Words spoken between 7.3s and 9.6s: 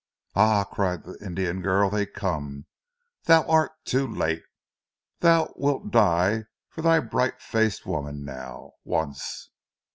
faced woman now once."